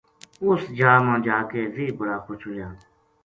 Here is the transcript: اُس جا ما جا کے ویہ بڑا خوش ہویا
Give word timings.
اُس 0.45 0.61
جا 0.77 0.93
ما 1.05 1.15
جا 1.25 1.37
کے 1.51 1.61
ویہ 1.75 1.97
بڑا 1.97 2.17
خوش 2.25 2.39
ہویا 2.47 2.67